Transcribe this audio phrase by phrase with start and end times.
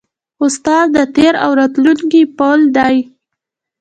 [0.45, 2.95] استاد د تېر او راتلونکي پل دی.